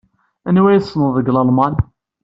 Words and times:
Anwa 0.47 0.67
ay 0.71 0.81
tessneḍ 0.81 1.11
deg 1.17 1.31
Lalman? 1.31 1.75